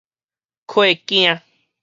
[0.65, 1.43] 契囝